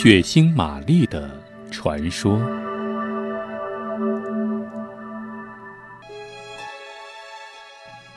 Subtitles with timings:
[0.00, 1.28] 血腥玛丽的
[1.72, 2.38] 传说。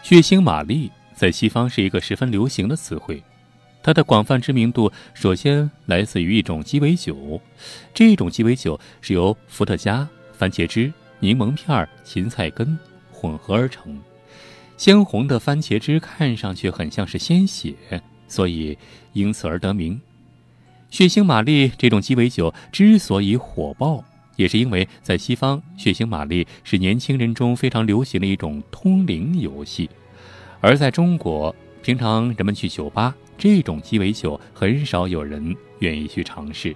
[0.04, 3.23] 血腥玛丽在西方是一个十分流行的词汇，
[3.82, 7.41] 它的广泛知名度首先来自于一种鸡尾酒，
[7.95, 12.77] 这种鸡尾酒是由伏特加、番茄汁、柠檬片、芹菜根
[13.11, 14.00] 混合而成。
[14.77, 17.73] 鲜红的番茄汁看上去很像是鲜血，
[18.27, 18.77] 所以
[19.13, 20.00] 因此而得名。
[20.91, 24.04] 血腥玛丽这种鸡尾酒之所以火爆，
[24.36, 29.89] 也是因为在西方，血腥玛丽是年轻人中非常流行的一种通灵游戏，
[30.59, 36.75] 而在中国，平常人们去酒吧，这种鸡尾酒很少有人愿意去尝试。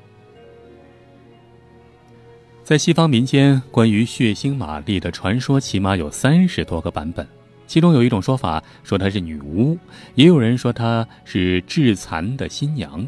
[2.63, 7.27] 在西方民间，关于血腥玛丽的传说起码有三十多个版本。
[7.67, 9.77] 其中有一种说法说她是女巫，
[10.13, 13.05] 也有人说她是致残的新娘。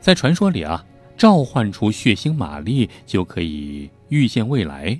[0.00, 0.84] 在传说里啊，
[1.16, 4.98] 召唤出血腥玛丽就可以预见未来。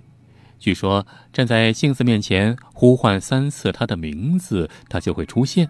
[0.59, 5.69] 据说站在镜子面前呼唤三次她的名字，她就会出现。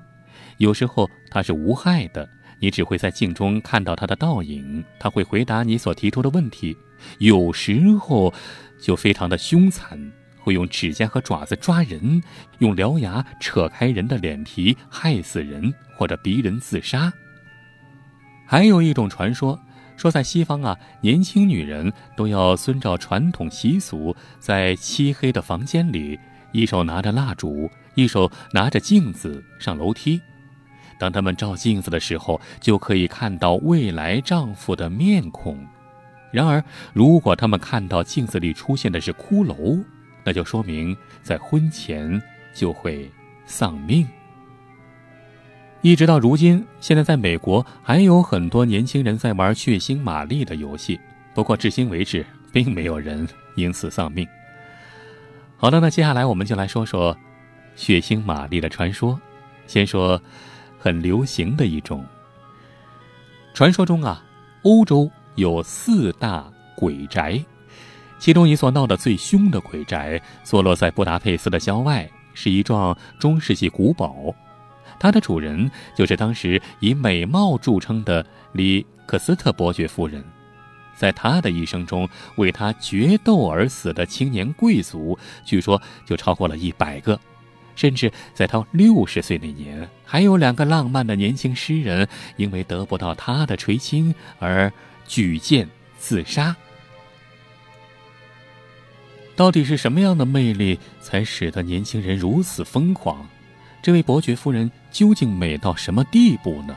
[0.59, 6.77] 有时候她是无害的，你只会在镜中看到她的倒影，她会回答你所提出的问题。
[7.19, 8.35] 有时候
[8.81, 10.13] 就非常的凶残。
[10.43, 12.21] 会用指甲和爪子抓人，
[12.61, 17.13] 用獠牙扯开人的脸皮，害死人或者逼人自杀。
[18.51, 19.57] 还有一种传说，
[19.97, 26.19] 说在西方啊，年轻女人都要遵照传统习俗，在漆黑的房间里，
[26.51, 30.21] 一手拿着蜡烛，一手拿着镜子上楼梯。
[30.99, 35.65] 当她们照镜子的时候，就可以看到未来丈夫的面孔。
[36.33, 39.81] 然而，如果她们看到镜子里出现的是骷髅，
[40.25, 42.21] 那就说明在婚前
[42.53, 43.09] 就会
[43.47, 44.05] 丧命。
[45.83, 51.01] 一直到如今，现在在美国还有很多年轻人在玩血腥玛丽的游戏，
[51.35, 54.29] 不过至今为止并没有人因此丧命。
[55.57, 57.17] 好的，那接下来我们就来说说
[57.77, 59.19] 血腥玛丽的传说。
[59.67, 60.21] 先说
[60.79, 62.05] 很流行的一种
[63.55, 64.23] 传说中啊，
[64.65, 66.45] 欧洲有四大
[66.77, 67.43] 鬼宅。
[68.19, 74.35] 其中一座闹得最凶的鬼宅，坐落在布达佩斯的郊外，是一幢中世纪古堡。
[75.01, 80.23] 它的主人就是当时以美貌著称的里克斯特伯爵夫人。
[80.95, 82.07] 在她的一生中，
[82.37, 87.19] 为她决斗而死的青年贵族，据说就超过了一百个。
[87.75, 92.07] 甚至在她六十岁那年，还有两个浪漫的年轻诗人，
[92.37, 94.71] 因为得不到她的垂青而
[95.09, 96.55] 举剑自杀。
[99.35, 103.27] 到底是什么样的魅力，才使得年轻人如此疯狂？
[103.83, 106.77] 这位伯爵夫人究竟美到什么地步呢？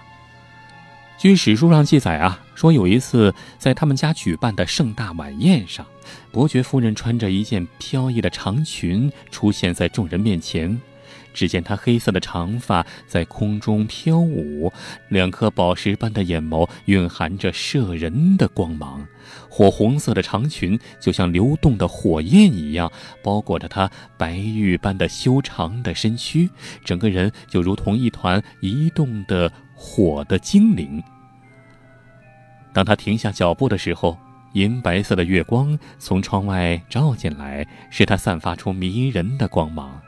[1.17, 5.85] 据史书上记载啊，说有一次在他们家举办的盛大晚宴上，
[6.31, 10.79] 伯爵夫人穿着一件飘逸的长裙出现在众人面前。
[11.33, 14.71] 只见她黑色的长发在空中飘舞，
[15.09, 19.05] 两颗宝石般的眼眸蕴含着摄人的光芒，
[19.49, 22.91] 火红色的长裙就像流动的火焰一样
[23.23, 26.49] 包裹着她白玉般的修长的身躯，
[26.85, 31.03] 整个人就如同一团移动的火的精灵。
[32.73, 34.17] 当他停下脚步的时候，
[34.53, 40.01] 银白色的月光从窗外照进来，使她散发出迷人的光芒。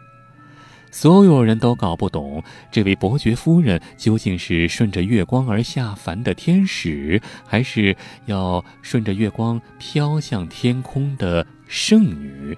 [0.96, 2.42] 所有人都搞不懂，
[2.72, 7.94] 这位伯爵夫人究竟是顺着月光而下凡的天使，还是
[8.28, 12.58] 要顺着月光飘向天空的圣女？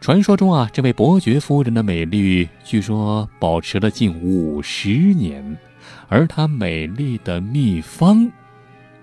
[0.00, 5.58] 传说中啊，这位伯爵夫人的美丽据说保持了近五十年，
[6.08, 8.32] 而她美丽的秘方，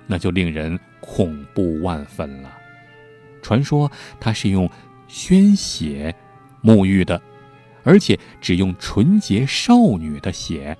[0.07, 2.51] 那就令人恐怖万分了。
[3.43, 4.67] 传说她是用
[5.07, 6.15] 鲜血。
[6.67, 7.21] 沐浴的，
[7.83, 10.77] 而且只用纯洁少女的血。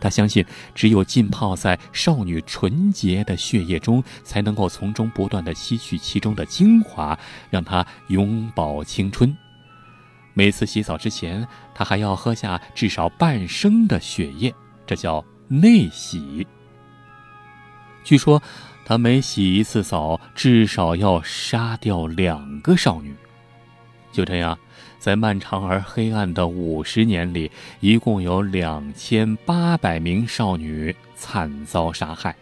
[0.00, 0.44] 他相信，
[0.76, 7.18] 只有浸泡在少女纯洁的血液中，才能够从中不断的吸取其中的精华，
[7.50, 9.36] 让她永葆青春。
[10.34, 11.44] 每次洗澡之前，
[11.74, 14.54] 他还要喝下至少半升的血液，
[14.86, 16.46] 这叫内洗。
[18.04, 18.40] 据说，
[18.84, 23.12] 他每洗一次澡，至少要杀掉两个少女。
[24.12, 24.56] 就这样。
[24.98, 27.50] 在漫长而黑暗的五十年里，
[27.80, 32.34] 一共有两千八百名少女惨遭杀害，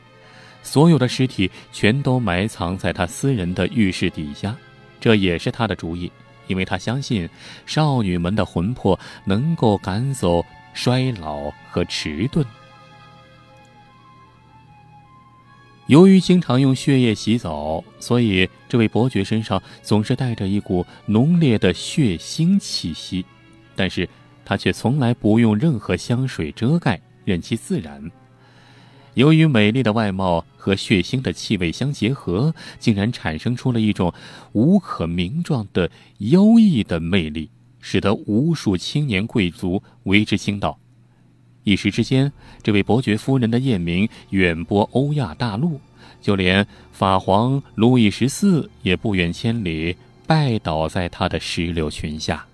[0.62, 4.56] 所有的尸体全都埋藏在他私人的浴室底下。
[4.98, 6.10] 这也是他的主意，
[6.46, 7.28] 因为他相信
[7.66, 12.44] 少女们的魂魄能够赶走衰老和迟钝。
[15.86, 23.24] 由于经常用血液洗澡，所以这位伯爵身上总是带着一股浓烈的血腥气息。
[23.76, 24.08] 但是
[24.44, 28.10] 他却从来不用任何香水遮盖，任其自然。
[29.14, 34.12] 由于美丽的外貌和血腥的气味相结合，竟然产生出了一种
[34.52, 35.88] 无可名状的
[36.18, 37.48] 妖异的魅力，
[37.80, 40.78] 使得无数青年贵族为之倾倒。
[41.66, 42.32] 一时之间，
[42.62, 45.80] 这位伯爵夫人的艳名远播欧亚大陆，
[46.20, 49.96] 就连法皇路易十四也不远千里
[50.28, 52.46] 拜倒在他的石榴裙下。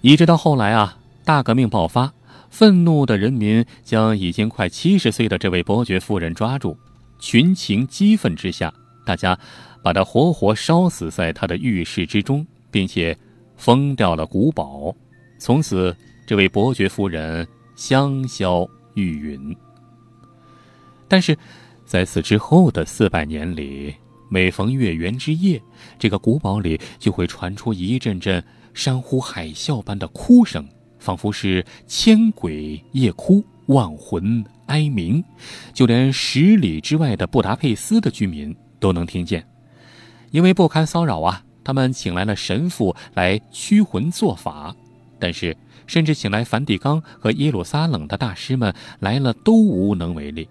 [0.00, 2.10] 一直到后来啊，大革命爆发，
[2.48, 6.74] 愤怒的人民将已经快七十岁的这位伯爵夫人抓住，
[7.18, 8.72] 群情激愤之下，
[9.04, 9.38] 大家
[9.82, 13.14] 把他活活烧死在他的浴室之中，并且
[13.58, 14.96] 封掉了古堡。
[15.40, 15.96] 从此，
[16.26, 19.56] 这位伯爵夫人香消玉殒。
[21.08, 21.36] 但是，
[21.86, 23.94] 在此之后的四百年里，
[24.28, 25.60] 每逢月圆之夜，
[25.98, 28.44] 这个古堡里就会传出一阵阵
[28.74, 35.24] 山呼海啸般的哭声，仿佛是千鬼夜哭，万魂哀鸣，
[35.72, 39.42] 就连十里之外的布达佩斯的居民都能听见。
[40.32, 44.76] 因为不堪骚扰啊，他们请来了神父来驱魂做法。
[45.20, 45.56] 但是，
[45.86, 50.48] 甚至请来梵蒂冈和耶路撒冷的大师们来了，都无能为力。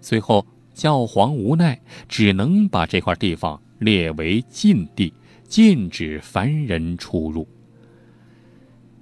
[0.00, 5.14] 最后，教皇无奈，只能把这块地方列为禁地，
[5.44, 7.46] 禁止凡人出入。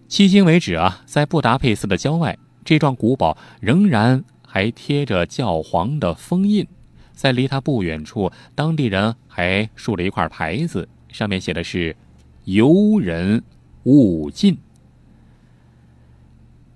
[0.09, 6.67] 迄今为止啊，在布达佩斯的郊外，这幢古堡仍然还贴着教皇的封印。
[7.13, 11.95] 在离他不远处，当地人还竖了一块牌子，上面写的是
[12.47, 13.43] “游人
[13.83, 14.57] 勿进”。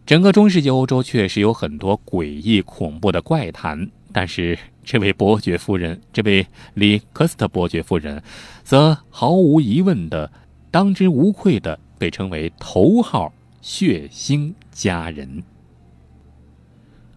[0.05, 6.45] 整个中世纪欧洲确实有很多诡异恐怖的怪谈，但是这位伯爵夫人，这位
[6.75, 8.21] 里克斯特伯爵夫人，
[8.65, 10.31] 则毫无疑问的
[10.73, 15.45] 当之无愧的被称为头号血腥佳人。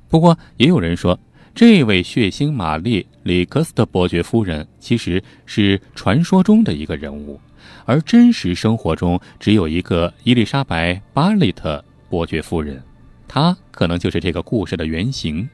[0.07, 1.19] 不过，也有人说，
[1.55, 7.41] 这位血腥玛丽里克斯特伯爵夫人其实是传说中的一个人物，
[7.85, 11.83] 而真实生活中只有一个伊丽莎白巴利特。
[12.15, 12.81] 伯爵夫人，
[13.27, 15.49] 她可能就是这个故事的原型。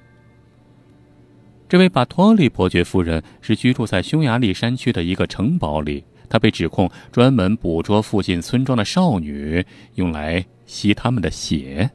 [1.68, 9.66] 这位巴托利伯爵夫人是居住在匈牙利山区的一个城堡里，她被指控专门捕捉附近村庄的少女，
[9.96, 11.90] 用来吸他们的血。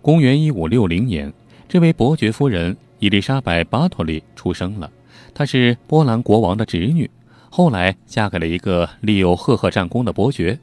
[0.00, 1.30] 公元一五六零年，
[1.68, 4.90] 这位伯爵夫人伊丽莎白·巴托利出生了，
[5.34, 7.10] 她是波兰国王的侄女，
[7.50, 10.58] 后来嫁给了一个立有赫赫战功的伯爵。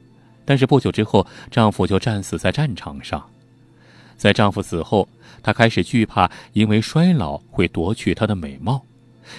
[0.46, 3.22] 但是不久之后，丈夫就战死在战场上。
[4.16, 5.06] 在丈夫死后，
[5.42, 8.82] 她开始惧怕，因为衰老会夺去她的美貌。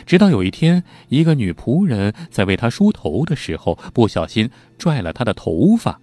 [0.06, 6.00] 直到有一天，一个女仆人在为她梳头的时候，不小心拽了她的头发。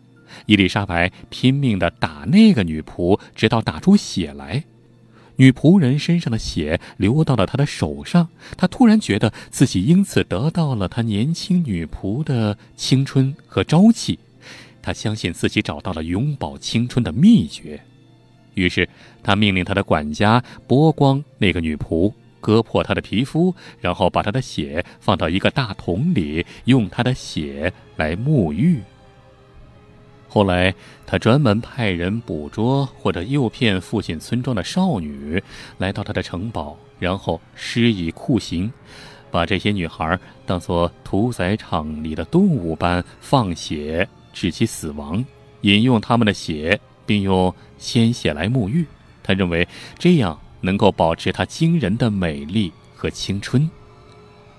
[0.46, 4.64] 伊丽莎白拼命地打那个女仆，直到打出血来。
[5.36, 14.18] 女仆人身上的血流到了她的手上，她突然觉得自己因此得到了她年轻女仆的青春和朝气。
[14.84, 17.80] 他相信自己找到了永葆青春的秘诀，
[18.52, 18.86] 于是
[19.22, 28.82] 他命令他的管家剥光那个女仆，割破她的皮肤，然后把她的血放到一个大桶里，用她的血来沐浴。
[30.28, 30.74] 后来，
[31.06, 35.42] 他专门派人捕捉或者诱骗附近村庄的少女
[35.78, 38.70] 来到他的城堡，然后施以酷刑，
[39.30, 44.06] 把这些女孩当作屠宰场里的动物般放血。
[44.34, 45.24] 致其死亡，
[45.62, 48.84] 饮用他们的血，并用鲜血来沐浴。
[49.22, 49.66] 他认为
[49.98, 53.70] 这样能够保持她惊人的美丽和青春。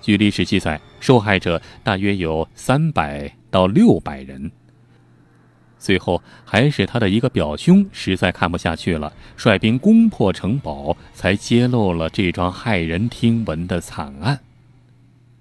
[0.00, 4.50] 据历史记载，受害者大约有三百到六百人。
[5.78, 14.40] 最后，还是他的一个表兄实在看不下去了，率兵攻破城堡，才揭露了这桩骇人听闻的惨案。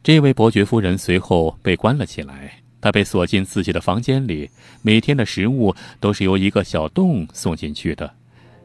[0.03, 2.59] 这位伯爵夫人随后被关了起来。
[2.85, 4.47] 他被锁进自己的房间里，
[4.83, 8.13] 每天的食物都是由一个小洞送进去的，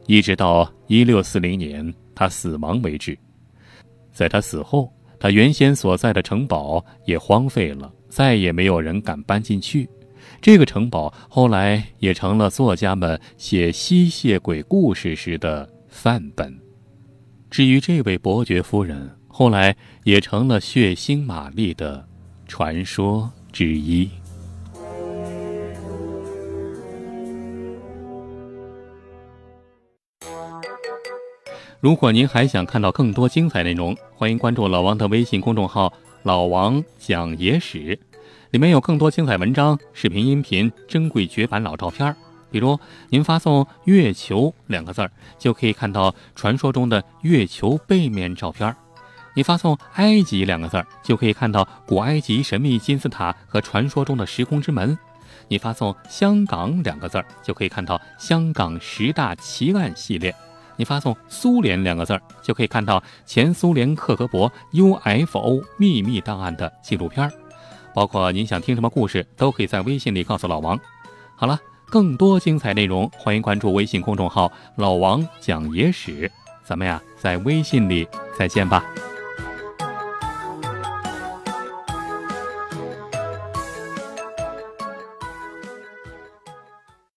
[0.05, 3.17] 一直到一六四零年他死亡为止。
[4.13, 9.89] 在他死后，他原先所在的城堡也荒废了，再也没有人敢搬进去。
[10.39, 16.55] 这个城堡后来也成了作家们写吸血鬼故事时的范本。
[17.49, 22.07] 至于这位伯爵夫人，后来也成了血腥玛丽的
[22.47, 23.27] 传说。
[23.51, 24.09] 之一。
[31.79, 35.91] 如果您还想看到更多精彩内容，欢迎关注老王的微信公众号
[36.21, 37.97] “老王讲野史”，
[38.51, 42.15] 里面有更多精彩文章、视频、音频、珍贵绝版老照片。
[42.51, 42.79] 比如，
[43.09, 48.71] 您发送“月球”两个字儿，就可以看到传说中的月球背面照片；
[49.33, 54.95] 你发送“埃及”两个字儿，就可以看到古埃及神秘金字塔和传说中的时空之门；
[55.47, 60.35] 你发送“香港”两个字儿，就可以看到香港十大奇案系列。
[60.75, 67.31] 你发送“苏联”两个字儿，就可以看到前苏联克格勃 UFO 秘密档案的纪录片儿，
[67.93, 70.77] 包括您想听什么故事，都可以在微信里告诉老王。
[71.35, 76.29] 好了，更多精彩内容，欢迎关注微信公众号“老王讲野史”。
[76.65, 78.07] 咱们呀，在微信里
[78.37, 78.83] 再见吧。